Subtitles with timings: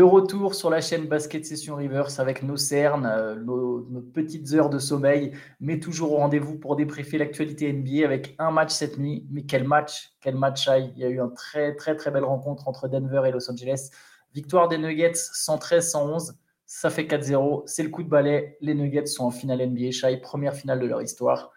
[0.00, 4.70] De retour sur la chaîne Basket Session Reverse avec nos cernes, euh, nos, petites heures
[4.70, 9.26] de sommeil, mais toujours au rendez-vous pour débriefer l'actualité NBA avec un match cette nuit.
[9.30, 12.66] Mais quel match, quel match Il y a eu une très très très belle rencontre
[12.66, 13.90] entre Denver et Los Angeles.
[14.32, 16.32] Victoire des Nuggets 113-111,
[16.64, 18.56] ça fait 4-0, c'est le coup de balai.
[18.62, 21.52] Les Nuggets sont en finale NBA, Shai, première finale de leur histoire.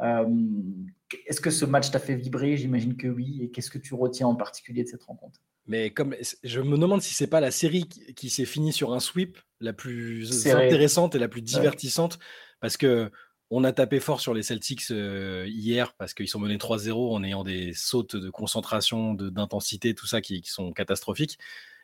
[0.00, 0.26] Euh,
[1.26, 2.58] est-ce que ce match t'a fait vibrer?
[2.58, 3.40] J'imagine que oui.
[3.42, 5.40] Et qu'est-ce que tu retiens en particulier de cette rencontre?
[5.66, 9.00] Mais comme je me demande si c'est pas la série qui, s'est finie sur un
[9.00, 12.18] sweep la plus intéressante et la plus divertissante
[12.60, 13.10] parce que
[13.50, 17.24] on a tapé fort sur les Celtics euh, hier parce qu'ils sont menés 3-0 en
[17.24, 21.38] ayant des sautes de concentration, d'intensité, tout ça qui, sont catastrophiques.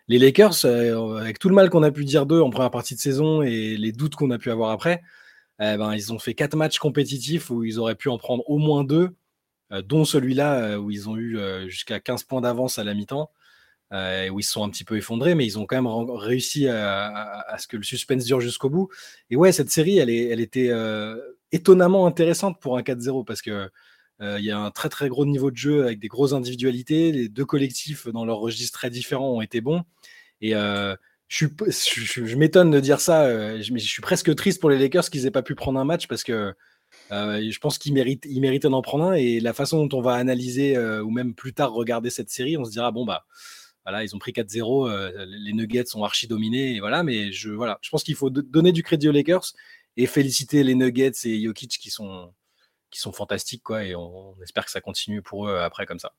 [0.09, 2.95] Les Lakers, euh, avec tout le mal qu'on a pu dire d'eux en première partie
[2.95, 5.03] de saison et les doutes qu'on a pu avoir après,
[5.61, 8.59] eh ben, ils ont fait quatre matchs compétitifs où ils auraient pu en prendre au
[8.59, 9.17] moins deux,
[9.73, 11.39] euh, dont celui-là où ils ont eu
[11.69, 13.33] jusqu'à 15 points d'avance à la mi-temps.
[13.93, 16.67] Euh, où ils se sont un petit peu effondrés, mais ils ont quand même réussi
[16.67, 18.89] à, ce que le suspense dure jusqu'au bout.
[19.31, 21.17] Et ouais, cette série, elle, est, elle était euh,
[21.53, 23.71] étonnamment intéressante pour un 4-0 parce que
[24.21, 27.13] euh, il y a un très très gros niveau de jeu avec des grosses individualités.
[27.13, 29.85] Les deux collectifs dans leur registre très différents ont été bons.
[30.41, 30.51] Et
[31.29, 35.31] je, m'étonne de dire ça, je, je, suis presque triste pour les Lakers qu'ils aient
[35.31, 36.53] pas pu prendre un match parce que
[37.11, 39.13] je pense qu'ils méritent, ils méritaient d'en prendre un.
[39.13, 42.65] Et la façon dont on va analyser ou même plus tard regarder cette série, on
[42.65, 43.27] se dira bon bah
[43.87, 47.51] voilà, ils ont pris 4-0, euh, les Nuggets sont archi dominés, et voilà, mais je,
[47.51, 49.53] voilà, je pense qu'il faut donner du crédit aux Lakers
[49.97, 52.35] et féliciter les Nuggets et Jokic qui sont,
[52.91, 56.13] qui sont fantastiques, quoi, et on, espère que ça continue pour eux après comme ça.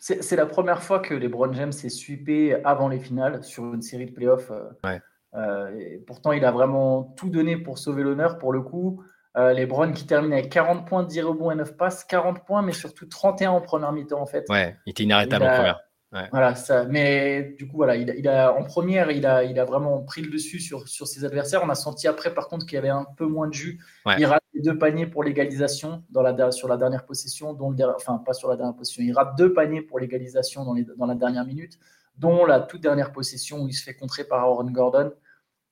[0.00, 3.82] C'est la première fois que les Brown James s'est sweepé avant les finales sur une
[3.82, 4.50] série de playoffs.
[4.50, 5.00] Euh, ouais.
[5.34, 9.04] Euh, pourtant, il a vraiment tout donné pour sauver l'honneur pour le coup.
[9.36, 12.72] les Browns qui terminent avec 40 points, 10 rebonds et 9 passes, 40 points, mais
[12.72, 14.46] surtout 31 en première mi-temps en fait.
[14.48, 15.83] Ouais, il était inarrêtable en première.
[16.30, 20.00] Voilà, ça, mais du coup, voilà, il, a, en première, il a, il a vraiment
[20.02, 21.62] pris le dessus sur, sur ses adversaires.
[21.64, 23.80] On a senti après, par contre, qu'il y avait un peu moins de jus.
[24.18, 28.32] Il rate deux paniers pour l'égalisation dans la, sur la dernière possession, dont enfin, pas
[28.32, 29.02] sur la dernière possession.
[29.02, 31.78] Il rate deux paniers pour l'égalisation dans, dans la dernière minute,
[32.16, 35.12] dont la toute dernière possession où il se fait contrer par Aaron Gordon.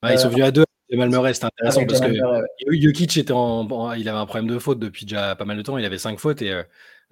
[0.03, 0.65] ils sont venus à deux.
[0.89, 4.79] Et Malmeret, c'était intéressant parce que Jokic était en, il avait un problème de faute
[4.79, 5.79] depuis déjà pas mal de temps.
[5.79, 6.63] Il avait cinq fautes et euh,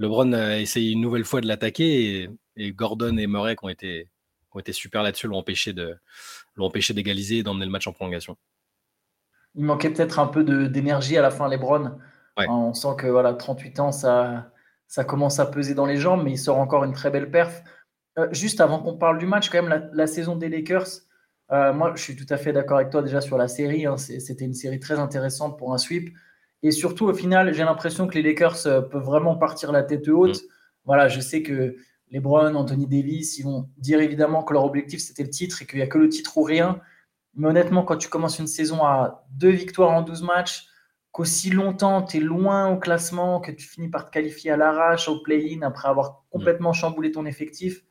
[0.01, 4.09] LeBron a essayé une nouvelle fois de l'attaquer et, Gordon et Murray qui ont été,
[4.53, 5.97] ont été super là-dessus l'ont empêché de
[6.59, 8.37] empêché d'égaliser et d'emmener le match en prolongation.
[9.55, 11.99] Il manquait peut-être un peu d'énergie à la fin, LeBron.
[12.37, 14.53] On sent que voilà, 38 ans, ça,
[14.87, 17.63] ça commence à peser dans les jambes, mais il sort encore une très belle perf.
[18.19, 20.87] Euh, juste avant qu'on parle du match, quand même, la, saison des Lakers,
[21.53, 23.85] euh, moi, je suis tout à fait d'accord avec toi déjà sur la série.
[23.85, 23.97] Hein.
[23.99, 26.11] C'était une série très intéressante pour un sweep.
[26.63, 30.09] Et surtout, au final, j'ai l'impression que les Lakers euh, peuvent vraiment partir la tête
[30.09, 30.37] haute.
[30.37, 30.47] Mm.
[30.85, 31.77] Voilà, je sais que
[32.11, 35.67] les Browns, Anthony Davis, ils vont dire évidemment que leur objectif c'était le titre et
[35.67, 36.81] qu'il n'y a que le titre ou rien.
[37.35, 40.67] Mais honnêtement, quand tu commences une saison à deux victoires en 12 matchs,
[41.13, 45.09] qu'aussi longtemps tu es loin au classement, que tu finis par te qualifier à l'arrache
[45.09, 47.85] au play-in après avoir complètement chamboulé ton effectif,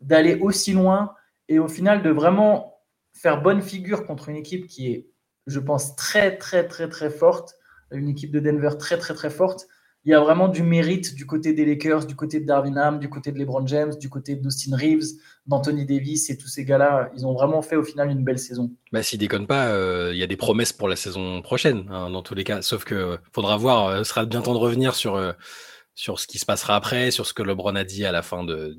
[0.00, 1.14] d'aller aussi loin
[1.48, 2.80] et au final de vraiment
[3.12, 5.10] faire bonne figure contre une équipe qui est,
[5.46, 7.57] je pense, très, très, très, très forte
[7.92, 9.66] une équipe de Denver très très très forte.
[10.04, 12.98] Il y a vraiment du mérite du côté des Lakers, du côté de Darvin Ham,
[12.98, 17.10] du côté de LeBron James, du côté d'Austin Reeves, d'Anthony Davis et tous ces gars-là.
[17.16, 18.70] Ils ont vraiment fait au final une belle saison.
[18.92, 22.10] Bah, S'ils déconnent pas, euh, il y a des promesses pour la saison prochaine, hein,
[22.10, 22.62] dans tous les cas.
[22.62, 25.16] Sauf que faudra voir, euh, ce sera bien temps de revenir sur.
[25.16, 25.32] Euh,
[25.98, 28.44] sur ce qui se passera après, sur ce que LeBron a dit à la fin
[28.44, 28.78] de,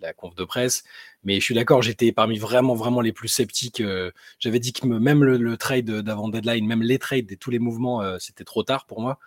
[0.00, 0.82] la conf de presse.
[1.22, 3.80] Mais je suis d'accord, j'étais parmi vraiment, vraiment les plus sceptiques.
[3.80, 4.10] Euh,
[4.40, 8.02] j'avais dit que même le, trade d'avant deadline, même les trades et tous les mouvements,
[8.02, 9.20] euh, c'était trop tard pour moi.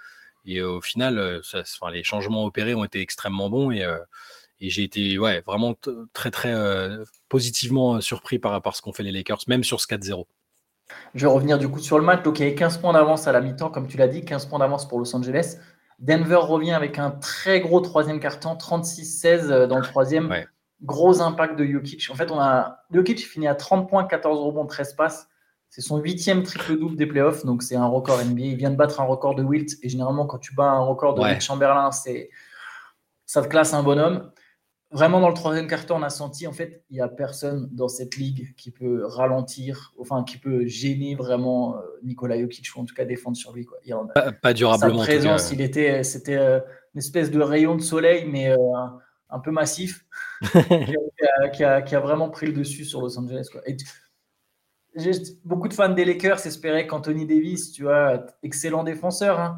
[0.43, 3.87] Et euh, au final, ça, les changements opérés ont été extrêmement bons et,
[4.59, 5.73] j'ai été vraiment
[6.11, 6.53] très, très
[7.29, 10.25] positivement surpris par rapport à ce qu'ont fait les Lakers, même sur ce 4-0.
[11.15, 12.23] Je vais revenir du coup sur le match.
[12.23, 14.47] Donc il y avait 15 points d'avance à la mi-temps, comme tu l'as dit, 15
[14.47, 15.55] points d'avance pour Los Angeles.
[16.01, 20.33] Denver revient avec un très gros troisième carton, 36-16 euh, dans le troisième.
[20.83, 22.09] Gros impact de Jokic.
[22.11, 25.27] En fait, on a Jokic finit à 30 points, 14 rebonds, 13 passes.
[25.69, 28.41] C'est son huitième triple-double des playoffs, donc c'est un record NBA.
[28.41, 31.13] Il vient de battre un record de Wilt, et généralement, quand tu bats un record
[31.13, 32.29] de Chamberlain, c'est
[33.25, 34.31] ça te classe un bonhomme
[34.91, 37.87] vraiment dans le troisième carton, on a senti en fait il n'y a personne dans
[37.87, 42.85] cette ligue qui peut ralentir, enfin qui peut gêner vraiment euh, Nikola Jokic ou en
[42.85, 43.65] tout cas défendre sur lui.
[43.65, 43.77] Quoi.
[43.85, 43.95] Il
[44.41, 44.99] pas, durablement.
[44.99, 46.59] Sa présence, il était, c'était euh,
[46.93, 48.57] une espèce de rayon de soleil, mais euh,
[49.29, 50.05] un, peu massif,
[51.53, 53.47] qui, a, vraiment pris le dessus sur Los Angeles.
[53.51, 53.61] Quoi.
[55.45, 59.39] beaucoup de fans des Lakers espéraient qu'Anthony Davis, tu vois, excellent défenseur.
[59.39, 59.57] Hein,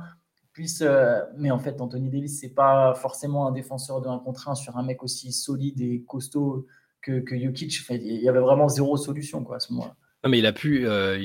[0.53, 0.81] puisse.
[0.81, 4.55] Euh, mais en fait, Anthony Davis, c'est pas forcément un défenseur de 1 contre 1
[4.55, 6.67] sur un mec aussi solide et costaud
[7.01, 7.79] que, que Jokic.
[7.89, 9.95] il y avait vraiment zéro solution quoi, à ce moment-là.
[10.23, 10.87] Non, mais il a pu.
[10.87, 11.17] Euh,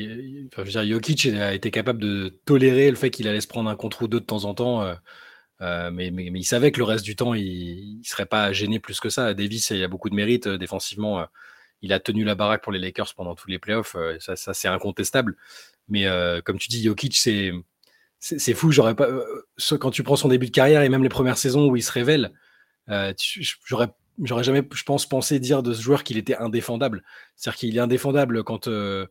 [0.53, 3.47] enfin, je veux dire, Jokic a été capable de tolérer le fait qu'il allait se
[3.47, 4.83] prendre un contre ou deux de temps en temps.
[4.83, 4.95] Euh,
[5.61, 8.81] euh, mais, mais, il savait que le reste du temps, il ne serait pas gêné
[8.81, 9.35] plus que ça.
[9.35, 11.25] Davis, il a beaucoup de mérite défensivement.
[11.83, 13.97] il a tenu la baraque pour les Lakers pendant tous les playoffs.
[14.21, 15.37] ça, ça c'est incontestable.
[15.89, 16.07] Mais
[16.45, 17.53] comme tu dis, Jokic, c'est.
[18.21, 19.09] C'est fou, j'aurais pas.
[19.79, 21.93] quand tu prends son début de carrière et même les premières saisons où il se
[21.93, 22.33] révèle,
[23.65, 23.89] j'aurais
[24.23, 27.05] j'aurais jamais, je pense, pensé dire de ce joueur qu'il était indéfendable.
[27.37, 29.07] C'est-à-dire qu'il est indéfendable quand, euh,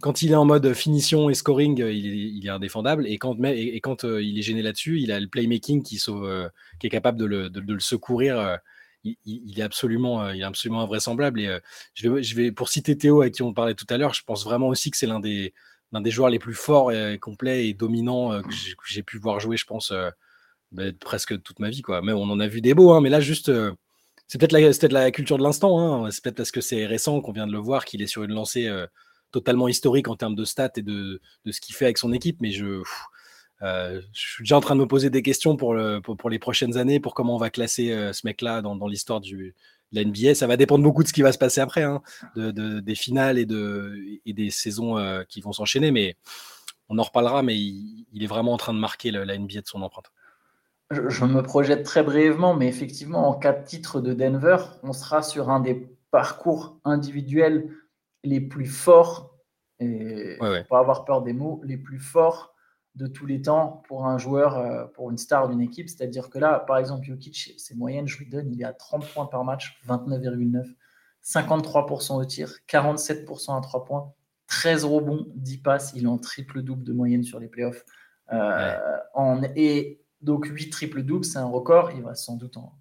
[0.00, 3.06] quand il est en mode finition et scoring, euh, il est, indéfendable.
[3.06, 6.50] Et quand, et, quand euh, il est gêné là-dessus, il a le playmaking qui, sauve,
[6.78, 8.58] qui est capable de le, de, le secourir.
[9.04, 11.40] Il, est absolument, il est absolument invraisemblable.
[11.40, 11.58] Et
[11.94, 14.22] je, vais, je vais, pour citer Théo, avec qui on parlait tout à l'heure, je
[14.24, 15.54] pense vraiment aussi que c'est l'un des,
[15.92, 18.54] l'un des joueurs les plus forts et complets et dominants que
[18.86, 19.92] j'ai pu voir jouer, je pense,
[20.72, 21.82] bah, presque toute ma vie.
[22.02, 23.50] Mais on en a vu des beaux, hein, mais là, juste
[24.28, 25.80] c'est peut-être la, culture de l'instant.
[25.80, 26.10] Hein.
[26.10, 28.32] C'est peut-être parce que c'est récent qu'on vient de le voir qu'il est sur une
[28.34, 28.86] lancée euh,
[29.32, 31.20] totalement historique en termes de stats et de,
[31.50, 32.36] ce qu'il fait avec son équipe.
[32.40, 32.82] Mais je,
[33.62, 36.38] euh, je, suis déjà en train de me poser des questions pour, le, pour, les
[36.38, 39.20] prochaines années, pour comment on va classer euh, ce mec-là dans, l'histoire
[39.92, 40.34] de la NBA.
[40.34, 42.02] Ça va dépendre beaucoup de ce qui va se passer après, hein,
[42.36, 43.94] de, des finales et, de,
[44.24, 44.96] et des saisons
[45.28, 45.90] qui vont s'enchaîner.
[45.90, 46.16] Mais
[46.88, 47.42] on en reparlera.
[47.42, 50.10] Mais il, est vraiment en train de marquer la NBA de son empreinte
[50.90, 55.22] je, me projette très brièvement, mais effectivement, en cas de titre de Denver, on sera
[55.22, 57.70] sur un des parcours individuels
[58.24, 59.34] les plus forts,
[59.80, 60.36] et
[60.68, 62.54] pas avoir peur des mots, les plus forts
[62.98, 65.88] de tous les temps pour un joueur, euh, pour une star d'une équipe.
[65.88, 69.06] C'est-à-dire que là, par exemple, Jokic, ses moyennes, je lui donne, il est à 30
[69.06, 70.66] points par match, 29,9,
[71.24, 74.12] 53% au tir, 47% à 3 points,
[74.48, 77.84] 13 rebonds, 10 passes, il est en triple-double de moyenne sur les playoffs.
[78.32, 78.76] Euh,
[79.14, 81.92] en, et donc 8 triple-doubles, c'est un record.
[81.92, 82.74] Il va sans doute en.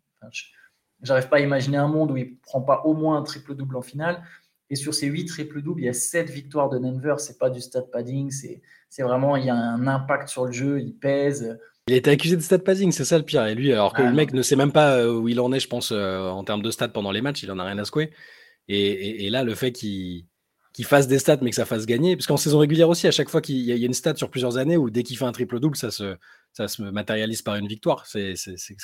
[1.03, 3.83] J'arrive pas à imaginer un monde où il prend pas au moins un triple-double en
[3.83, 4.23] finale.
[4.69, 7.15] Et sur ces 8 triple-doubles, il y a 7 victoires de Denver.
[7.19, 8.61] C'est pas du stat padding, c'est
[8.99, 11.57] vraiment, il y a un impact sur le jeu, il pèse.
[11.87, 13.45] Il a été accusé de stat padding, c'est ça le pire.
[13.45, 15.59] Et lui, alors que le mec ne sait même pas euh, où il en est,
[15.59, 17.85] je pense, euh, en termes de stats pendant les matchs, il en a rien à
[17.85, 18.11] secouer.
[18.67, 20.25] Et, là, le fait qu'il
[20.83, 23.29] fasse des stats mais que ça fasse gagner, parce qu'en saison régulière aussi, à chaque
[23.29, 25.31] fois qu'il y, y, a une stat sur plusieurs années où dès qu'il fait un
[25.31, 26.17] triple-double, ça se,
[26.51, 28.05] ça se matérialise par une victoire.
[28.05, 28.33] C'est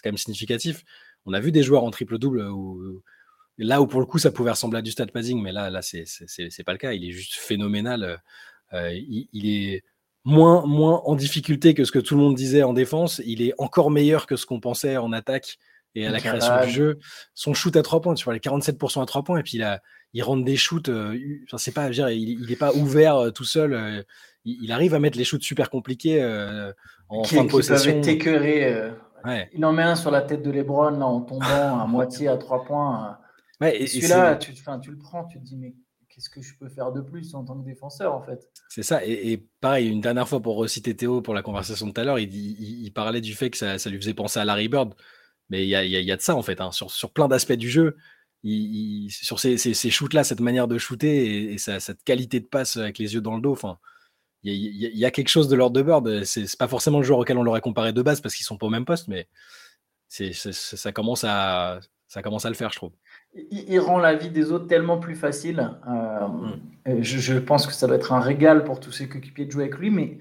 [0.01, 0.83] quand même significatif.
[1.25, 3.01] On a vu des joueurs en triple-double où,
[3.57, 5.81] là où pour le coup ça pouvait ressembler à du stat passing, mais là, là
[5.81, 6.05] c'est
[6.65, 6.93] pas le cas.
[6.93, 8.21] Il est juste phénoménal.
[8.73, 9.83] Euh, il, est
[10.25, 13.21] moins, moins en difficulté que ce que tout le monde disait en défense.
[13.25, 15.57] Il est encore meilleur que ce qu'on pensait en attaque
[15.95, 16.99] et à la création du jeu.
[17.33, 19.63] Son shoot à 3 points, tu vois, les 47% à 3 points, et puis il,
[19.63, 19.81] a,
[20.13, 20.89] il rentre des shoots.
[20.89, 21.17] Euh,
[21.57, 24.05] c'est pas, dire, il n'est pas ouvert euh, tout seul.
[24.45, 26.23] il, arrive à mettre les shoots super compliqués
[27.09, 28.01] en qui, fin de possession.
[29.25, 32.27] Euh, il en met un sur la tête de Lebron là, en tombant à moitié
[32.27, 33.17] à trois points.
[33.61, 35.73] Ouais, et, celui-là, tu, tu, le prends, tu te dis, mais
[36.13, 38.47] qu'est-ce que je peux faire de plus en tant que défenseur en fait?
[38.69, 39.05] C'est ça.
[39.05, 42.19] Et, pareil, une dernière fois pour reciter Théo pour la conversation de tout à l'heure,
[42.19, 44.93] il, parlait du fait que ça, lui faisait penser à Larry Bird.
[45.49, 46.71] Mais il y a, de ça en fait, hein.
[46.71, 47.97] sur, plein d'aspects du jeu.
[49.09, 53.21] sur ces, shoots-là, cette manière de shooter et, cette qualité de passe avec les yeux
[53.21, 53.57] dans le dos,
[54.43, 56.23] il y, a quelque chose de l'ordre de Bird.
[56.23, 58.67] C'est pas forcément le joueur auquel on l'aurait comparé de base parce qu'ils sont pas
[58.67, 59.27] au même poste, mais
[60.07, 61.79] ça commence à
[62.13, 62.93] le faire, je trouve.
[63.35, 65.71] Il, rend la vie des autres tellement plus facile.
[65.87, 67.01] Euh, mm.
[67.01, 69.77] je, pense que ça doit être un régal pour tous ses coéquipiers de jouer avec
[69.77, 70.19] lui, mais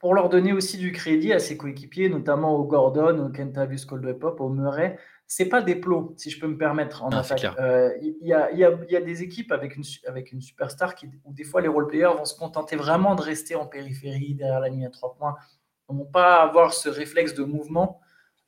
[0.00, 4.40] pour leur donner aussi du crédit à ses coéquipiers, notamment au Gordon, au Kentavius Caldwell-Pop,
[4.40, 4.98] au Murray,
[5.34, 7.46] c'est pas des plots, si je peux me permettre, en attaque.
[7.58, 11.62] Euh, il y, a, des équipes avec une, avec une superstar qui, où des fois
[11.62, 15.14] les role-players vont se contenter vraiment de rester en périphérie, derrière la ligne à trois
[15.14, 15.36] points.
[15.88, 18.00] Ils vont pas avoir ce réflexe de mouvement.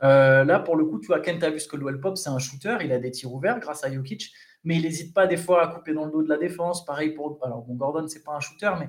[0.05, 2.99] Euh, là, pour le coup, tu vois, Kentavius Caldwell Pop, c'est un shooter, il a
[2.99, 4.33] des tirs ouverts grâce à Jokic,
[4.63, 6.85] mais il n'hésite pas des fois à couper dans le dos de la défense.
[6.85, 7.39] Pareil pour.
[7.43, 8.89] Alors, bon, Gordon, c'est pas un shooter, mais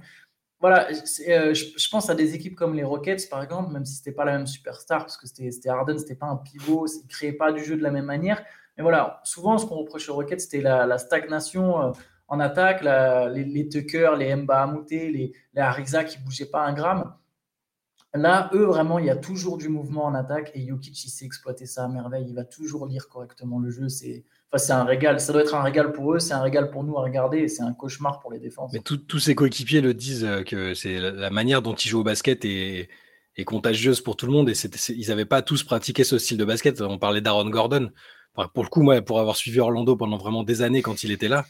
[0.60, 4.12] voilà, euh, je, pense à des équipes comme les Rockets, par exemple, même si c'était
[4.12, 7.52] pas la même superstar, parce que c'était Harden, c'était pas un pivot, il créait pas
[7.52, 8.44] du jeu de la même manière.
[8.78, 11.92] Mais voilà, souvent, ce qu'on reproche aux Rockets, c'était la, stagnation euh,
[12.28, 17.14] en attaque, les, Tucker, les Mba Amouté, les, les Ariza qui bougeaient pas un gramme.
[18.16, 21.26] Là, eux, vraiment, il y a toujours du mouvement en attaque et Jokic, il sait
[21.26, 22.26] exploiter ça à merveille.
[22.28, 23.90] Il va toujours lire correctement le jeu.
[23.90, 24.24] C'est
[24.58, 25.20] c'est un régal.
[25.20, 27.48] Ça doit être un régal pour eux, c'est un régal pour nous à regarder et
[27.48, 28.72] c'est un cauchemar pour les défenses.
[28.74, 32.04] Mais tous ses coéquipiers le disent euh, que c'est la manière dont ils jouent au
[32.04, 32.90] basket est,
[33.46, 34.54] contagieuse pour tout le monde et
[34.90, 36.80] ils n'avaient pas tous pratiqué ce style de basket.
[36.82, 37.92] On parlait d'Aaron Gordon.
[38.54, 41.28] Pour le coup, moi, pour avoir suivi Orlando pendant vraiment des années quand il était
[41.28, 41.46] là,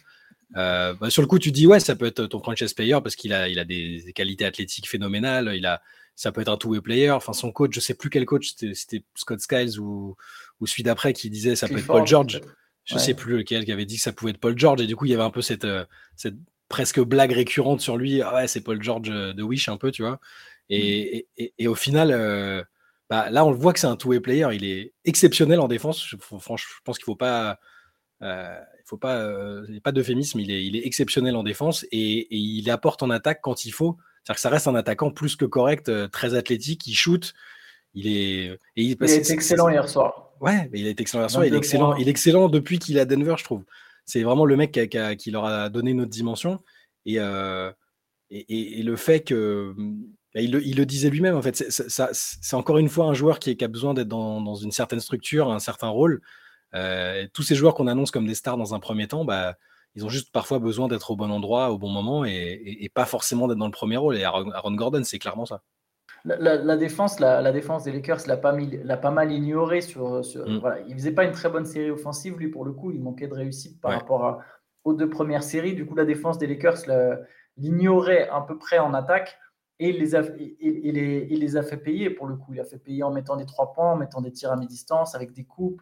[0.55, 3.15] euh, bah, sur le coup, tu dis ouais, ça peut être ton franchise player parce
[3.15, 5.51] qu'il a, il a des, qualités athlétiques phénoménales.
[5.55, 5.81] Il a,
[6.15, 7.11] ça peut être un two-way player.
[7.11, 10.15] Enfin, son coach, je sais plus quel coach, c'était Scott Skiles ou,
[10.59, 12.41] ou celui d'après qui disait ça peut être Paul George.
[12.85, 14.81] Je sais plus lequel qui avait dit que ça pouvait être Paul George.
[14.81, 15.67] Et du coup, il y avait un peu cette,
[16.15, 16.35] cette
[16.69, 18.21] presque blague récurrente sur lui.
[18.21, 20.19] Ah ouais, c'est Paul George de Wish un peu, tu vois.
[20.69, 21.43] Et, mmh.
[21.57, 22.65] et, au final,
[23.09, 24.47] bah, là, on le voit que c'est un two-way player.
[24.53, 26.05] Il est exceptionnel en défense.
[26.07, 27.59] Je, franchement, je pense qu'il faut pas.
[28.21, 32.27] Euh, il faut pas, euh, pas d'euphémisme, il est, il est exceptionnel en défense et,
[32.35, 33.97] il apporte en attaque quand il faut.
[34.25, 37.33] C'est-à-dire que ça reste un attaquant plus que correct, euh, très athlétique, il shoot.
[37.93, 40.31] Il est, il, est excellent hier soir.
[40.41, 41.45] Ouais, mais il est excellent hier soir.
[41.45, 43.63] Il est excellent, il est excellent depuis qu'il est à Denver, je trouve.
[44.05, 46.59] C'est vraiment le mec qui, qui, leur a donné notre dimension.
[47.05, 47.15] Et,
[48.31, 49.73] et, et, le fait que
[50.35, 51.63] bah, il le, disait lui-même, en fait.
[51.69, 55.59] C'est encore une fois un joueur qui, a besoin d'être dans, une certaine structure, un
[55.59, 56.21] certain rôle.
[56.73, 59.55] Euh, tous ces joueurs qu'on annonce comme des stars dans un premier temps, bah,
[59.95, 63.47] ils ont juste parfois besoin d'être au bon endroit, au bon moment, et, pas forcément
[63.47, 64.17] d'être dans le premier rôle.
[64.17, 65.61] Et Aaron, Gordon, c'est clairement ça.
[66.25, 68.53] La, défense, la, défense des Lakers l'a pas,
[68.97, 69.81] pas mal ignoré.
[69.81, 70.57] Sur, mm.
[70.59, 70.81] voilà.
[70.87, 72.91] Il faisait pas une très bonne série offensive, lui, pour le coup.
[72.91, 74.41] Il manquait de réussite par rapport
[74.83, 75.75] aux deux premières séries.
[75.75, 76.81] Du coup, la défense des Lakers
[77.57, 79.37] l'ignorait à peu près en attaque
[79.79, 82.53] et il les, a, les, les a fait payer pour le coup.
[82.53, 85.15] Il a fait payer en mettant des trois points, en mettant des tirs à mi-distance,
[85.15, 85.81] avec des coupes.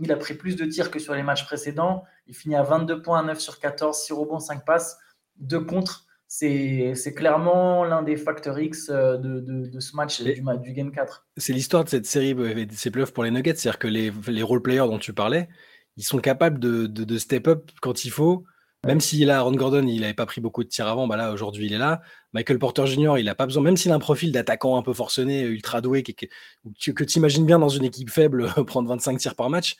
[0.00, 2.04] Il a pris plus de tirs que sur les matchs précédents.
[2.26, 4.98] Il finit à 22 points, 9 sur 14, 6 rebonds, 5 passes,
[5.38, 6.06] 2 contre.
[6.26, 11.26] C'est clairement l'un des facteurs X euh, de, de, ce match du, du, Game 4.
[11.36, 13.56] C'est l'histoire de cette série, euh, ces playoffs pour les Nuggets.
[13.56, 15.48] C'est-à-dire que les, les role-players dont tu parlais,
[15.96, 18.44] ils sont capables de, de, step up quand il faut,
[18.86, 21.32] même si là, Aaron Gordon, il n'avait pas pris beaucoup de tirs avant, bah là,
[21.32, 22.00] aujourd'hui, il est là.
[22.32, 24.94] Michael Porter Jr., il n'a pas besoin, même s'il a un profil d'attaquant un peu
[24.94, 29.50] forcené, ultra doué, que, tu imagines bien dans une équipe faible prendre 25 tirs par
[29.50, 29.76] match,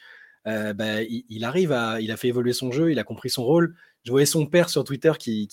[0.46, 2.00] euh, bah, il, arrive à.
[2.00, 3.74] Il a fait évoluer son jeu, il a compris son rôle.
[4.04, 5.48] Je voyais son père sur Twitter qui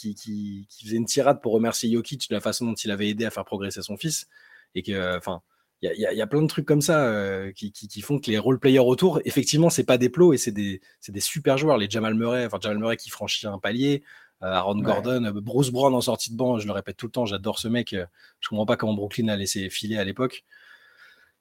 [0.81, 3.43] faisait une tirade pour remercier Jokic de la façon dont il avait aidé à faire
[3.45, 4.27] progresser son fils.
[4.75, 5.41] Et que, enfin,
[5.81, 8.79] il y, a plein de trucs comme ça euh, qui, font que les role players
[8.79, 10.81] autour, effectivement, c'est pas des plots et c'est des,
[11.19, 11.77] super joueurs.
[11.77, 14.03] Les Jamal Murray, enfin Jamal Murray qui franchit un palier,
[14.41, 17.11] euh, Aaron Gordon, euh, Bruce Brown en sortie de banc, je le répète tout le
[17.11, 17.95] temps, j'adore ce mec.
[18.39, 20.45] je comprends pas comment Brooklyn a laissé filer à l'époque.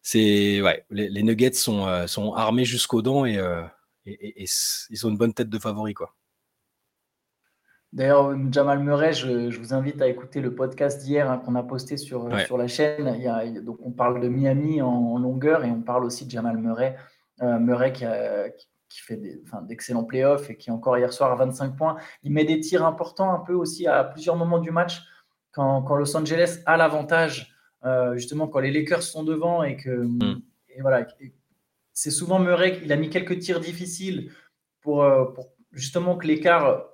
[0.02, 3.40] C'est ouais, les, Nuggets sont, sont armés jusqu'aux dents et,
[4.06, 4.44] et,
[4.90, 6.14] ils ont une bonne tête de favori quoi.
[7.96, 11.96] D'ailleurs, Jamal Murray, je, vous invite à écouter le podcast d'hier hein, qu'on a posté
[11.96, 13.16] sur, sur la chaîne.
[13.18, 16.94] Il donc, on parle de Miami en, longueur et on parle aussi de Jamal Murray.
[17.40, 18.04] Euh, Murray qui,
[18.90, 19.18] qui fait
[19.62, 23.32] d'excellents playoffs et qui, encore hier soir, à 25 points, il met des tirs importants
[23.32, 25.00] un peu aussi à plusieurs moments du match
[25.52, 29.88] quand, quand Los Angeles a l'avantage, euh, justement, quand les Lakers sont devant et que.
[29.88, 30.42] Mm.
[30.68, 31.06] Et voilà,
[31.94, 34.30] c'est souvent Murray, il a mis quelques tirs difficiles
[34.82, 36.84] pour, euh, pour justement que l'écart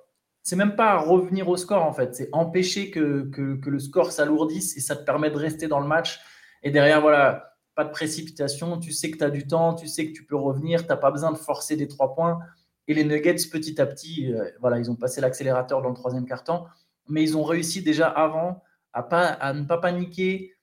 [0.43, 3.29] c'est même pas revenir au score en fait, c'est empêcher que,
[3.65, 6.19] le score s'alourdisse et ça te permet de rester dans le match.
[6.61, 10.07] Et derrière, voilà, pas de précipitation, tu sais que tu as du temps, tu sais
[10.07, 12.39] que tu peux revenir, tu n'as pas besoin de forcer des trois points.
[12.87, 16.25] Et les Nuggets, petit à petit, euh, voilà, ils ont passé l'accélérateur dans le troisième
[16.25, 16.67] quart-temps,
[17.07, 20.53] mais ils ont réussi déjà avant à ne pas paniquer,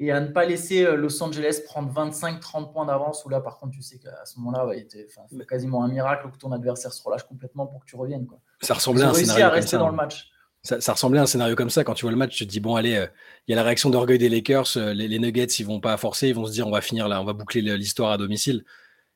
[0.00, 3.58] et à ne pas laisser euh, Los Angeles prendre 25-30 points d'avance, où là, par
[3.58, 7.02] contre, tu sais qu'à ce moment-là, il c'est quasiment un miracle que ton adversaire se
[7.02, 8.26] relâche complètement pour que tu reviennes.
[8.26, 8.38] Quoi.
[8.60, 9.96] Ça ressemblait à un scénario à rester comme ça, dans le hein.
[9.96, 10.30] match.
[10.62, 11.82] Ça, ressemblait à un scénario comme ça.
[11.84, 13.06] Quand tu vois le match, tu te dis, bon, allez, euh,
[13.46, 16.28] il y a la réaction d'orgueil des Lakers, euh, les, Nuggets, ils vont pas forcer,
[16.28, 18.64] ils vont se dire, on va finir là, on va boucler l'histoire à domicile.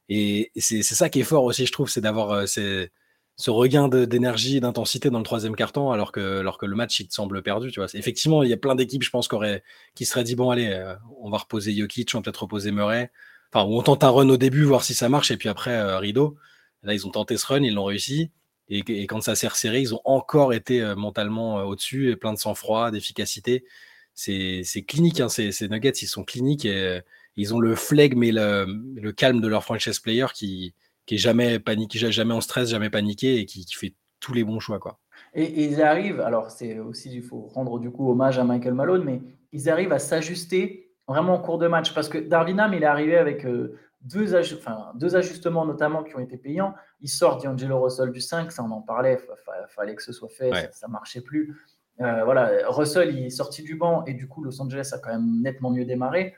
[0.09, 2.47] Et, c'est ça qui est fort aussi, je trouve, c'est d'avoir
[3.37, 7.01] ce regain d'énergie et d'intensité dans le troisième carton, alors que, alors que le match
[7.01, 7.71] il te semble perdu.
[7.71, 7.89] Tu vois.
[7.95, 9.37] Effectivement, il y a plein d'équipes, je pense, qui,
[9.95, 13.11] qui seraient dit bon, allez, euh, on va reposer Jokic, on va peut-être reposer Murray.
[13.53, 15.99] Enfin, on tente un run au début, voir si ça marche, et puis après, euh,
[15.99, 16.37] rideau.
[16.83, 18.31] Là, ils ont tenté ce run, ils l'ont réussi.
[18.69, 22.39] Et, quand ça s'est resserré, ils ont encore été euh, mentalement au-dessus, et plein de
[22.39, 23.65] sang-froid, d'efficacité.
[24.15, 27.01] C'est clinique, hein, ces, Nuggets, ils sont cliniques et
[27.37, 30.75] ils ont le flegme et le, le calme de leur franchise player qui,
[31.07, 34.61] qui est jamais paniqué, jamais en stress, jamais paniqué et qui, fait tous les bons
[34.61, 34.79] choix.
[34.79, 34.99] Quoi.
[35.35, 39.05] Et, ils arrivent, alors c'est aussi, il faut rendre du coup hommage à Michael Malone,
[39.05, 39.21] mais
[39.53, 43.17] ils arrivent à s'ajuster vraiment en cours de match parce que Darvinam, il est arrivé
[43.17, 46.75] avec euh, deux, enfin, deux ajustements notamment qui ont été payants.
[47.01, 50.29] Il sort d'Angelo Russell du 5, ça on en parlait, il fallait que ce soit
[50.29, 51.57] fait, ça, ne marchait plus.
[52.01, 55.11] Euh, voilà, Russell il est sorti du banc et du coup Los Angeles a quand
[55.11, 56.35] même nettement mieux démarré.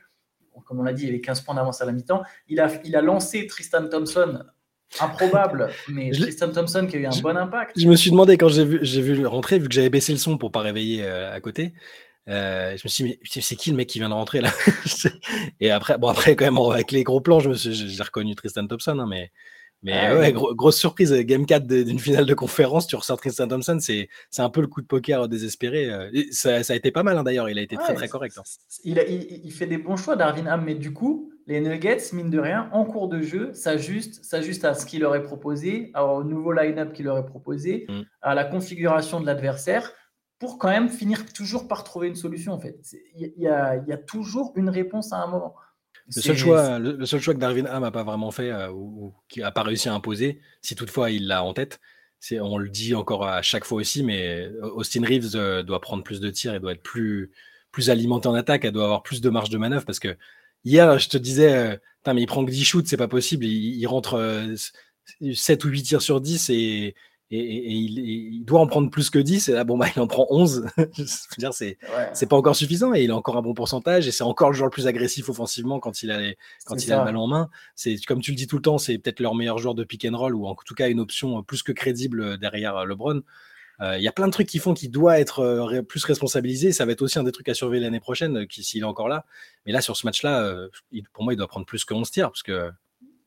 [0.65, 2.23] Comme on l'a dit, il avait 15 points d'avance à la mi-temps.
[2.47, 4.45] Il a, il a lancé Tristan Thompson
[5.01, 7.79] improbable, mais Tristan Thompson qui a eu un bon impact.
[7.79, 10.17] Je me suis demandé quand j'ai vu, j'ai vu rentrer, vu que j'avais baissé le
[10.17, 11.73] son pour pas réveiller euh, à côté.
[12.27, 14.51] Euh, je me suis dit, mais c'est qui le mec qui vient de rentrer là?
[15.59, 19.05] Et après, bon, après, quand même, avec les gros plans, j'ai reconnu Tristan Thompson, hein,
[19.07, 19.31] mais,
[19.83, 24.09] Mais ouais, grosse surprise, Game 4 d'une finale de conférence, tu ressors Tristan Thompson, c'est
[24.39, 25.87] un peu le coup de poker désespéré.
[26.31, 28.37] Ça, ça a été pas mal hein, d'ailleurs, il a été très très correct.
[28.39, 28.43] Hein.
[28.83, 28.97] Il,
[29.43, 32.69] il, fait des bons choix, Darwin Ham, mais du coup, les Nuggets, mine de rien,
[32.71, 37.05] en cours de jeu, s'ajustent à ce qu'il leur est proposé, au nouveau line-up qu'il
[37.05, 38.01] leur est proposé, mm.
[38.21, 39.91] à la configuration de l'adversaire,
[40.39, 42.77] pour quand même finir toujours par trouver une solution en fait.
[43.15, 45.55] Il y, a, y a toujours une réponse à un moment.
[46.15, 49.13] Le seul, choix, le, seul choix que Darwin Ham n'a pas vraiment fait euh, ou,
[49.27, 51.79] qui n'a pas réussi à imposer, si toutefois il l'a en tête,
[52.19, 55.81] c'est, on le dit encore à chaque fois aussi, mais euh, Austin Reeves euh, doit
[55.81, 57.31] prendre plus de tirs et doit être plus,
[57.71, 60.15] plus alimenté en attaque, elle doit avoir plus de marge de manœuvre parce que
[60.65, 63.87] hier, je te disais, mais il prend que 10 shoots, c'est pas possible, il, il
[63.87, 64.45] rentre
[65.33, 66.95] 7 ou 8 tirs sur 10 et
[67.31, 70.27] et, il, doit en prendre plus que 10, et là, bon, bah, il en prend
[70.29, 70.67] 11.
[71.37, 71.77] dire, c'est
[72.29, 74.67] pas encore suffisant, et il a encore un bon pourcentage, et c'est encore le joueur
[74.67, 76.19] le plus agressif offensivement quand il a,
[76.65, 77.49] quand il a le ballon en main.
[77.75, 80.05] C'est Comme tu le dis tout le temps, c'est peut-être leur meilleur joueur de pick
[80.05, 83.21] and roll, ou en tout cas une option plus que crédible derrière LeBron.
[83.81, 86.71] Euh, il y a plein de trucs qui font qu'il doit être euh, plus responsabilisé.
[86.71, 89.09] Ça va être aussi un des trucs à surveiller l'année prochaine, euh, s'il est encore
[89.09, 89.25] là.
[89.65, 90.67] Mais là, sur ce match-là,
[91.13, 92.71] pour moi, il doit prendre plus que 11 tirs, parce que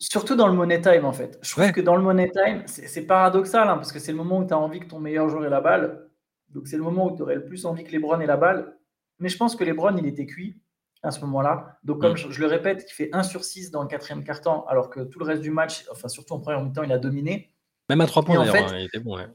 [0.00, 1.40] Surtout dans le money time, en fait.
[1.42, 4.38] Je trouve que dans le money time, c'est paradoxal, hein, parce que c'est le moment
[4.38, 6.06] où tu as envie que ton meilleur joueur ait la balle.
[6.50, 8.76] Donc, c'est le moment où tu aurais le plus envie que LeBron ait la balle.
[9.18, 10.56] Mais je pense que LeBron, il était cuit
[11.02, 11.78] à ce moment-là.
[11.82, 12.30] Donc, comme mm.
[12.30, 15.18] je, le répète, il fait 1 sur 6 dans le quatrième quart-temps, alors que tout
[15.18, 17.52] le reste du match, enfin, surtout en première mi-temps, il a dominé.
[17.88, 19.16] Même à 3 points, d'ailleurs, hein, il était bon.
[19.16, 19.26] Ouais.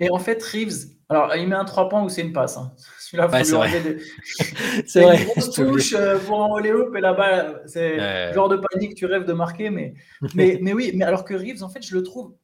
[0.00, 2.56] Et en fait, Reeves, alors il met un 3 points ou c'est une passe.
[2.56, 2.72] Hein.
[2.98, 3.80] Celui-là, ouais, c'est vrai.
[3.80, 4.02] Des...
[4.86, 5.22] c'est vrai.
[5.22, 7.96] Une grosse touche euh, pour envoler et là-bas, c'est
[8.28, 9.70] le genre de panique que tu rêves de marquer.
[9.70, 9.94] Mais,
[10.34, 12.34] mais, mais oui, mais alors que Reeves, en fait, je le trouve,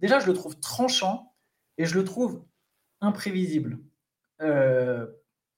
[0.00, 1.34] déjà, je le trouve tranchant
[1.76, 2.44] et je le trouve
[3.00, 3.78] imprévisible
[4.42, 5.06] euh,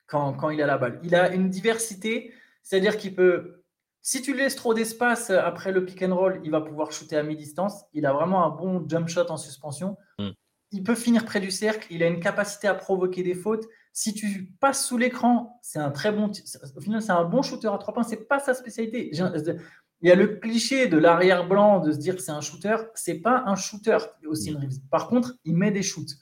[0.07, 1.01] quand, quand il a la balle.
[1.03, 3.65] Il a une diversité, c'est-à-dire qu'il peut,
[4.03, 7.23] si tu laisses trop d'espace après le pick and roll, il va pouvoir shooter à
[7.23, 7.85] mi-distance.
[7.95, 9.97] Il a vraiment un bon jump shot en suspension.
[10.19, 10.31] Mm
[10.73, 13.67] il peut finir près du cercle, il a une capacité à provoquer des fautes.
[13.93, 16.31] Si tu passes sous l'écran, c'est un très bon.
[16.77, 18.05] Au final, c'est un bon shooter à trois points.
[18.05, 19.11] C'est pas sa spécialité.
[19.13, 22.77] Il y a le cliché de l'arrière blanc de se dire que c'est un shooter.
[22.95, 24.79] C'est pas un shooter, Austin Reeves.
[24.91, 26.17] Par contre, il met des shoots.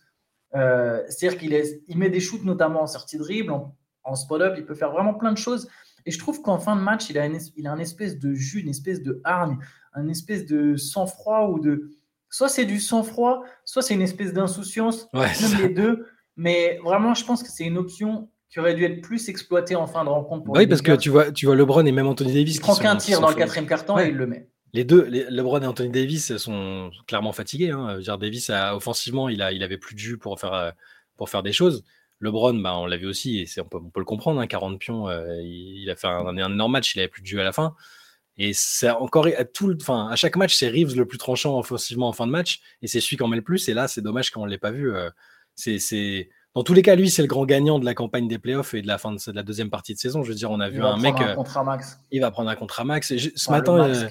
[0.55, 3.53] Euh, c'est-à-dire qu'il il met des shoots notamment en sortie de dribble,
[4.03, 4.55] en, spot-up.
[4.57, 5.69] Il peut faire vraiment plein de choses.
[6.07, 8.33] Et je trouve qu'en fin de match, il a, une, il a un espèce de
[8.33, 9.59] jus, une espèce de hargne,
[9.93, 11.91] un espèce de sang-froid ou de
[12.31, 16.07] soit c'est du sang-froid, soit c'est une espèce d'insouciance, ouais, les deux.
[16.37, 19.87] Mais vraiment, je pense que c'est une option qui aurait dû être plus exploitée en
[19.87, 20.49] fin de rencontre.
[20.49, 22.57] oui, parce que tu vois, tu vois LeBron et même Anthony Davis.
[22.57, 24.49] Il prend qu'un tir dans le quatrième quart-temps et il le met.
[24.75, 27.71] Les deux, LeBron et Anthony Davis sont clairement fatigués.
[27.71, 27.99] Hein.
[28.21, 30.73] Davis, a, offensivement, il, a, il avait plus de jus pour faire,
[31.17, 31.85] pour faire des choses.
[32.21, 34.79] LeBron, bah, on l'a vu aussi, et on peut, on peut le comprendre, hein, 40
[34.79, 37.45] pions, euh, il, a fait un, un, énorme match, il avait plus de jus à
[37.45, 37.75] la fin.
[38.39, 42.09] Et c'est encore à tout, enfin, à chaque match, c'est Reeves le plus tranchant offensivement
[42.09, 43.69] en fin de match, et c'est celui qui en met le plus.
[43.69, 44.95] Et là, c'est dommage qu'on ne l'ait pas vu.
[44.95, 45.11] Euh,
[45.57, 48.75] c'est, dans tous les cas, lui, c'est le grand gagnant de la campagne des playoffs
[48.75, 50.23] et de la fin de, la deuxième partie de saison.
[50.23, 51.21] Je veux dire, on a vu un mec.
[51.21, 51.99] Un euh, max.
[52.13, 53.13] Il va prendre un contrat max.
[53.17, 54.09] ce matin, euh,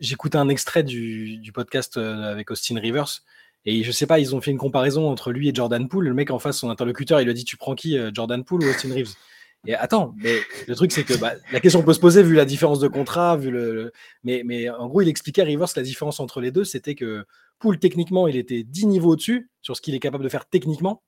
[0.00, 3.22] j'écoutais un extrait du, du, podcast avec Austin Rivers.
[3.64, 6.04] Et je sais pas, ils ont fait une comparaison entre lui et Jordan Poole.
[6.04, 8.64] Le mec en face, son interlocuteur, il lui a dit Tu prends qui, Jordan Poole
[8.64, 9.14] ou Austin Reeves?
[9.66, 12.44] Et attends, mais le truc, c'est que bah, la question peut se poser vu la
[12.44, 13.92] différence de contrat, vu le.
[14.22, 17.24] Mais, mais en gros, il expliquait à Rivers la différence entre les deux, c'était que
[17.58, 21.02] Poul, techniquement, il était 10 niveaux au-dessus sur ce qu'il est capable de faire techniquement.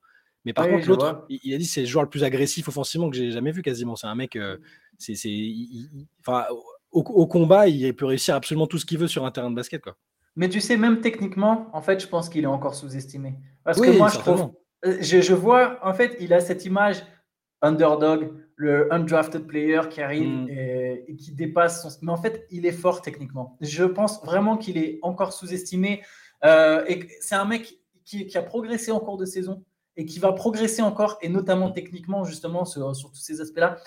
[0.45, 3.17] Mais par contre, l'autre, il, a dit c'est le joueur le plus agressif offensivement que
[3.17, 3.95] j'ai jamais vu quasiment.
[3.95, 4.57] C'est un mec, euh,
[4.97, 5.13] c'est,
[6.21, 6.45] enfin,
[6.91, 9.55] au, au, combat, il peut réussir absolument tout ce qu'il veut sur un terrain de
[9.55, 9.97] basket, quoi.
[10.37, 13.33] Mais tu sais, même techniquement, en fait, je pense qu'il est encore sous-estimé.
[13.63, 14.51] Parce que moi, je trouve,
[14.85, 17.03] euh, je, je vois, en fait, il a cette image
[17.61, 20.49] underdog, le undrafted player qui arrive mm.
[20.49, 21.89] et, qui dépasse son.
[22.01, 23.57] Mais en fait, il est fort techniquement.
[23.61, 26.01] Je pense vraiment qu'il est encore sous-estimé.
[26.43, 29.63] Euh, et c'est un mec qui, a progressé en cours de saison
[29.95, 33.77] et qui va progresser encore, et notamment techniquement, justement, sur, tous ces aspects-là,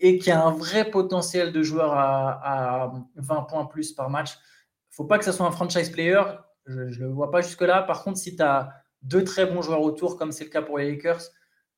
[0.00, 4.32] et qui a un vrai potentiel de joueur à, 20 points plus par match.
[4.32, 6.22] Il ne faut pas que ce soit un franchise player.
[6.66, 7.82] Je ne le vois pas jusque-là.
[7.82, 8.70] Par contre, si tu as
[9.02, 11.22] deux très bons joueurs autour, comme c'est le cas pour les Lakers,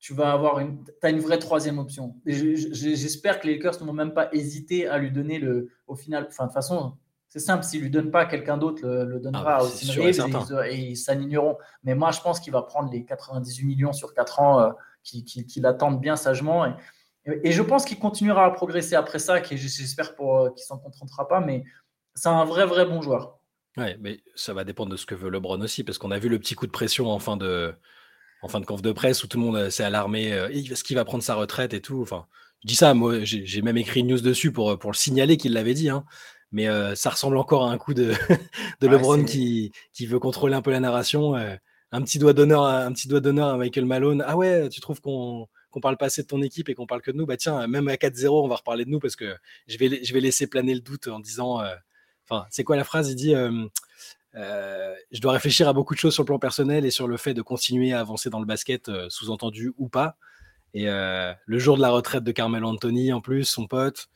[0.03, 2.13] tu vas avoir une, as une vraie troisième option.
[2.25, 6.25] J'espère que les Lakers ne vont même pas hésiter à lui donner le, au final,
[6.27, 6.97] enfin de toute façon,
[7.29, 11.57] c'est simple, s'il lui donne pas, quelqu'un d'autre le, donnera ah, aussi et, ils s'aligneront.
[11.85, 14.71] Mais moi, je pense qu'il va prendre les 98 millions sur 4 ans euh,
[15.03, 16.65] qui, qui, l'attendent bien sagement.
[16.65, 16.73] Et,
[17.45, 21.29] et je pense qu'il continuera à progresser après ça, j'espère pour euh, qu'il s'en contentera
[21.29, 21.63] pas, mais
[22.13, 23.39] c'est un vrai, vrai bon joueur.
[23.77, 26.27] Ouais, mais ça va dépendre de ce que veut LeBron aussi, parce qu'on a vu
[26.27, 27.73] le petit coup de pression en fin de,
[28.43, 30.33] en fin de conf de presse où tout le monde euh, s'est alarmé.
[30.33, 32.27] Euh, est-ce qu'il va prendre sa retraite et tout Enfin,
[32.61, 35.53] je dis ça, moi, j'ai même écrit une news dessus pour, pour le signaler qu'il
[35.53, 35.89] l'avait dit.
[35.89, 36.05] Hein.
[36.51, 38.13] mais ça ressemble encore à un coup de,
[38.81, 41.35] de LeBron qui, qui, veut contrôler un peu la narration.
[41.35, 44.23] un petit doigt d'honneur, un petit doigt d'honneur à Michael Malone.
[44.25, 47.01] Ah ouais, tu trouves qu'on qu'on parle pas assez de ton équipe et qu'on parle
[47.01, 49.35] que de nous, bah tiens, même à 4-0, on va reparler de nous parce que
[49.67, 51.61] je vais, je vais laisser planer le doute en disant,
[52.29, 53.09] enfin, c'est quoi la phrase?
[53.09, 53.33] Il dit,
[54.35, 57.33] je dois réfléchir à beaucoup de choses sur le plan personnel et sur le fait
[57.33, 60.15] de continuer à avancer dans le basket, sous-entendu ou pas.
[60.73, 64.07] Et le jour de la retraite de Carmelo Anthony, en plus, son pote,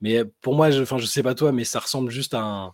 [0.00, 2.72] mais pour moi, je, je sais pas toi, mais ça ressemble juste à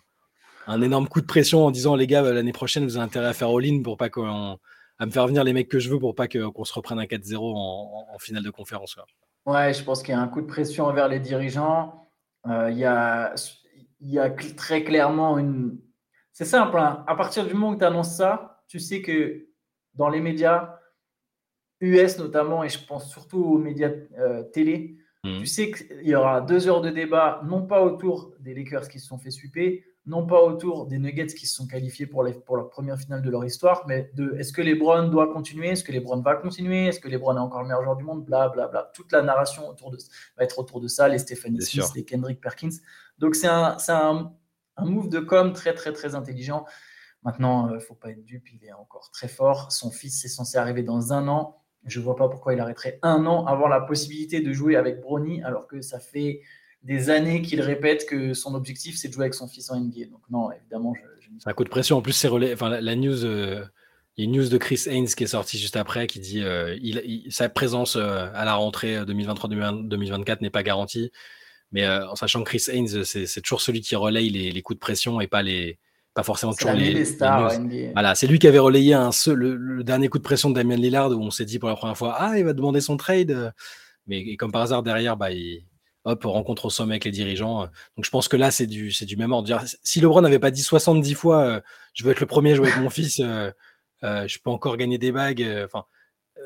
[0.67, 3.33] un, énorme coup de pression en disant les gars, l'année prochaine, vous avez intérêt à
[3.33, 4.57] faire all-in pour pas qu'on
[4.99, 7.03] à me faire venir les mecs que je veux pour pas qu'on se reprenne un
[7.03, 8.97] 4-0 en, finale de conférence.
[9.45, 12.09] Ouais, je pense qu'il y a un coup de pression envers les dirigeants.
[12.47, 12.85] Euh, il y
[14.19, 15.77] a très clairement une.
[16.37, 17.03] C'est simple, hein.
[17.07, 19.47] à partir du moment où tu annonces ça, tu sais que
[19.95, 20.77] dans les médias,
[21.79, 25.39] US notamment, et je pense surtout aux médias euh, télé, Mmh.
[25.39, 28.99] Tu sais qu'il y aura deux heures de débat, non pas autour des Lakers qui
[28.99, 29.73] se sont fait super,
[30.05, 33.21] non pas autour des Nuggets qui se sont qualifiés pour, les, pour leur première finale
[33.21, 36.87] de leur histoire, mais de est-ce que LeBron doit continuer, est-ce que LeBron va continuer,
[36.87, 38.89] est-ce que LeBron est encore le meilleur joueur du monde, bla bla bla.
[38.93, 39.97] Toute la narration autour de,
[40.37, 42.77] va être autour de ça, les Stephen Smith, les Kendrick Perkins.
[43.17, 44.31] Donc c'est un, un,
[44.77, 46.65] un, move de com très très très intelligent.
[47.23, 49.71] Maintenant, il euh, ne faut pas être dupe, il est encore très fort.
[49.71, 51.57] Son fils est censé arriver dans un an.
[51.85, 55.01] Je ne vois pas pourquoi il arrêterait un an avant la possibilité de jouer avec
[55.01, 56.41] Brony, alors que ça fait
[56.83, 60.05] des années qu'il répète que son objectif, c'est de jouer avec son fils en NBA.
[60.11, 61.97] Donc non, évidemment, je, C'est un coup de pression.
[61.97, 63.63] En plus, c'est enfin, la, news, euh,
[64.15, 66.41] il y a une news de Chris Haynes qui est sortie juste après qui dit
[66.41, 66.77] euh,
[67.29, 71.11] sa présence euh, à la rentrée 2023-2024 n'est pas garantie.
[71.71, 75.19] Mais en sachant que Chris Haynes, c'est toujours celui qui relaye les, coups de pression
[75.19, 75.77] et pas les,
[76.17, 77.51] pas forcément toujours les, stars.
[77.93, 80.75] voilà, c'est lui qui avait relayé un seul, le, dernier coup de pression de Damien
[80.75, 83.53] Lillard où on s'est dit pour la première fois ah il va demander son trade,
[84.07, 85.63] mais comme par hasard derrière bah il
[86.05, 87.65] hop rencontre au sommet avec les dirigeants.
[87.95, 89.61] Donc je pense que là c'est du c'est du même ordre.
[89.83, 91.61] Si LeBron n'avait pas dit 70 fois euh,
[91.93, 93.51] je veux être le premier à jouer avec mon fils, euh,
[94.03, 95.47] euh, je peux encore gagner des bagues.
[95.65, 95.85] Enfin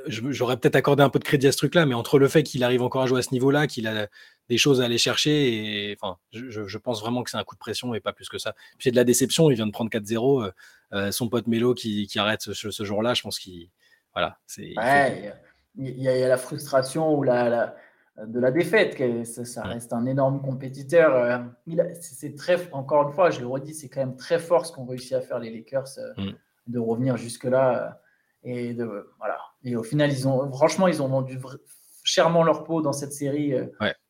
[0.08, 2.64] j'aurais peut-être accordé un peu de crédit à ce truc-là, mais entre le fait qu'il
[2.64, 4.08] arrive encore à jouer à ce niveau-là, qu'il a
[4.50, 7.60] des choses à aller chercher, et enfin, je, pense vraiment que c'est un coup de
[7.60, 8.54] pression et pas plus que ça.
[8.78, 10.52] Puis c'est de la déception, il vient de prendre 4-0, euh,
[10.94, 13.70] euh, son pote Melo qui, arrête ce, jour-là, je pense qu'il.
[14.14, 14.38] Voilà.
[14.58, 14.74] il,
[15.78, 17.76] y a, la frustration ou la,
[18.26, 21.16] de la défaite, ça, reste un énorme compétiteur.
[21.16, 21.38] Euh,
[22.00, 24.86] c'est très, encore une fois, je le redis, c'est quand même très fort ce qu'ont
[24.86, 25.88] réussi à faire les Lakers
[26.18, 26.32] mm.
[26.68, 28.02] de revenir jusque-là.
[28.44, 29.38] Et de, voilà.
[29.64, 31.40] Et au final, ils ont, franchement, ils ont vendu
[32.04, 33.54] chèrement leur peau dans cette série.
[33.54, 33.68] Euh,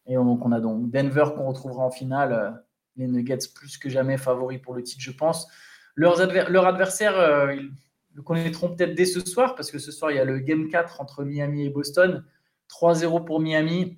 [0.08, 2.34] et donc, on a donc Denver qu'on retrouvera en finale.
[2.34, 2.52] Euh,
[2.98, 5.48] les Nuggets plus que jamais favoris pour le titre, je pense.
[5.96, 7.72] Leurs leur adversaire, euh, ils
[8.14, 10.68] le connaîtront peut-être dès ce soir, parce que ce soir, il y a le Game
[10.68, 12.26] 4 entre Miami et Boston.
[12.70, 13.98] 3-0 pour Miami.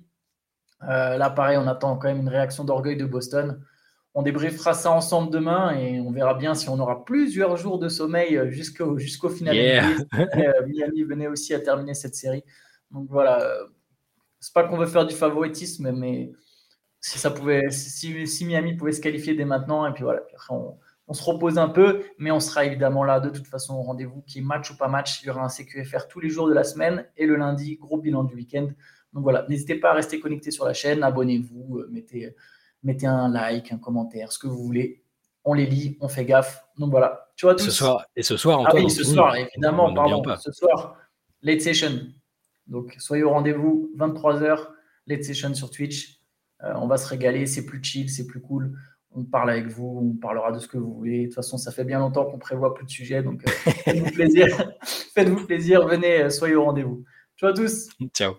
[0.80, 3.64] là, pareil, on attend quand même une réaction d'orgueil de Boston.
[4.14, 7.88] On débriefera ça ensemble demain et on verra bien si on aura plusieurs jours de
[7.88, 9.56] sommeil jusqu'au jusqu'au final.
[10.66, 12.44] Miami venait aussi à terminer cette série.
[12.92, 13.44] Donc voilà,
[14.38, 16.30] c'est pas qu'on veut faire du favoritisme, mais
[17.00, 21.22] si ça pouvait, si, Miami pouvait se qualifier dès maintenant, et puis voilà, on, se
[21.22, 24.42] repose un peu, mais on sera évidemment là de toute façon au rendez-vous, qui est
[24.42, 25.22] match ou pas match.
[25.22, 27.98] Il y aura un CQFR tous les jours de la semaine et le lundi, gros
[27.98, 28.68] bilan du week-end.
[29.12, 32.34] Donc voilà, n'hésitez pas à rester connecté sur la chaîne, abonnez-vous, euh, mettez,
[32.84, 35.02] mettez un like, un commentaire, ce que vous voulez.
[35.44, 36.64] On les lit, on fait gaffe.
[36.78, 37.30] Donc voilà.
[37.36, 37.64] Tu vois, tous...
[37.64, 38.74] ce soir, et ce soir, encore.
[38.76, 40.22] Ah oui, ce soir, évidemment, pardon.
[40.38, 40.96] Ce soir,
[41.42, 42.06] late session.
[42.66, 44.68] Donc, soyez au rendez-vous, 23h,
[45.06, 46.20] late session sur Twitch.
[46.62, 48.78] Euh, on va se régaler, c'est plus chill, c'est plus cool.
[49.10, 51.22] On parle avec vous, on parlera de ce que vous voulez.
[51.22, 53.50] De toute façon, ça fait bien longtemps qu'on prévoit plus de sujets, donc euh,
[53.84, 54.72] faites-vous plaisir.
[55.14, 57.04] faites-vous plaisir, venez, euh, soyez au rendez-vous.
[57.36, 57.88] Ciao à tous.
[58.14, 58.34] Ciao.